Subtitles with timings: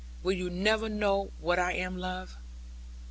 [0.23, 2.35] Will you never know what I am, love?'